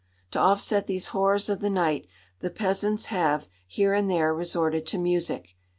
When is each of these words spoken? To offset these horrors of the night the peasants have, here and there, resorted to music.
To 0.31 0.39
offset 0.39 0.87
these 0.87 1.09
horrors 1.09 1.47
of 1.47 1.59
the 1.59 1.69
night 1.69 2.07
the 2.39 2.49
peasants 2.49 3.05
have, 3.13 3.47
here 3.67 3.93
and 3.93 4.09
there, 4.09 4.33
resorted 4.33 4.87
to 4.87 4.97
music. 4.97 5.55